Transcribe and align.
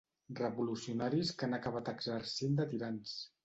Revolucionaris 0.37 1.35
que 1.41 1.47
han 1.49 1.55
acabat 1.59 1.95
exercint 1.95 2.61
de 2.61 2.69
tirans. 2.77 3.17